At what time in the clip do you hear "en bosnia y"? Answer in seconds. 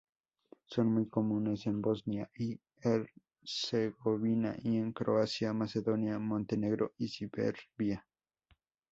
1.67-2.59